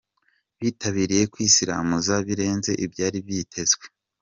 Bitabiriye 0.61 1.23
kwisiramuza 1.33 2.13
birenze 2.27 2.71
ibyari 2.85 3.17
byitezwe 3.25 3.85